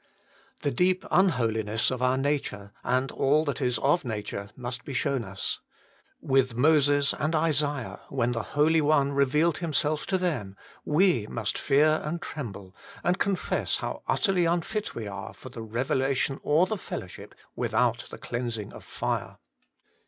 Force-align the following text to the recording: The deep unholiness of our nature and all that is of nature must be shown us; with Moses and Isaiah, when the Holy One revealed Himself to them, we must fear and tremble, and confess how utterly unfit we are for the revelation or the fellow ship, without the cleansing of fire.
The 0.63 0.71
deep 0.71 1.05
unholiness 1.11 1.91
of 1.91 2.01
our 2.01 2.17
nature 2.17 2.71
and 2.83 3.11
all 3.11 3.45
that 3.45 3.61
is 3.61 3.77
of 3.77 4.03
nature 4.03 4.49
must 4.55 4.83
be 4.83 4.93
shown 4.95 5.23
us; 5.23 5.59
with 6.19 6.55
Moses 6.57 7.13
and 7.13 7.35
Isaiah, 7.35 7.99
when 8.09 8.31
the 8.31 8.41
Holy 8.57 8.81
One 8.81 9.11
revealed 9.11 9.59
Himself 9.59 10.07
to 10.07 10.17
them, 10.17 10.57
we 10.83 11.27
must 11.27 11.55
fear 11.55 12.01
and 12.03 12.19
tremble, 12.19 12.75
and 13.03 13.19
confess 13.19 13.77
how 13.77 14.01
utterly 14.07 14.45
unfit 14.45 14.95
we 14.95 15.07
are 15.07 15.35
for 15.35 15.49
the 15.49 15.61
revelation 15.61 16.39
or 16.41 16.65
the 16.65 16.77
fellow 16.77 17.05
ship, 17.05 17.35
without 17.55 18.07
the 18.09 18.17
cleansing 18.17 18.73
of 18.73 18.83
fire. 18.83 19.37